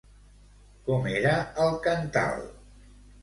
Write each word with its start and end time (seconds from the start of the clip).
Com 0.87 1.05
era 1.11 1.35
el 1.65 1.77
cantal? 1.87 2.43